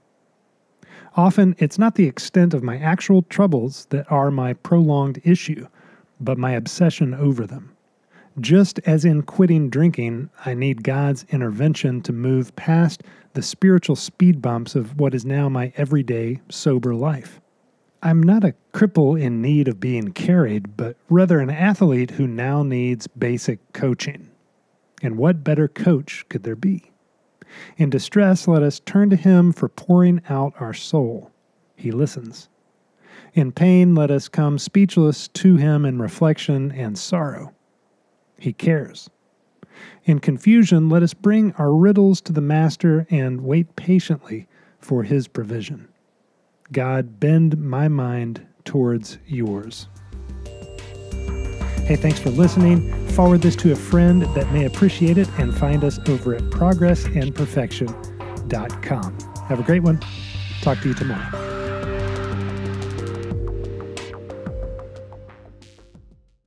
[1.16, 5.68] Often, it's not the extent of my actual troubles that are my prolonged issue,
[6.20, 7.74] but my obsession over them.
[8.40, 14.40] Just as in quitting drinking, I need God's intervention to move past the spiritual speed
[14.40, 17.40] bumps of what is now my everyday sober life.
[18.00, 22.62] I'm not a cripple in need of being carried, but rather an athlete who now
[22.62, 24.30] needs basic coaching.
[25.02, 26.92] And what better coach could there be?
[27.76, 31.32] In distress, let us turn to Him for pouring out our soul.
[31.74, 32.48] He listens.
[33.34, 37.52] In pain, let us come speechless to Him in reflection and sorrow.
[38.38, 39.10] He cares.
[40.04, 45.28] In confusion, let us bring our riddles to the Master and wait patiently for His
[45.28, 45.88] provision.
[46.72, 49.88] God, bend my mind towards yours.
[51.86, 52.92] Hey, thanks for listening.
[53.08, 59.18] Forward this to a friend that may appreciate it and find us over at progressandperfection.com.
[59.48, 59.98] Have a great one.
[60.60, 61.47] Talk to you tomorrow.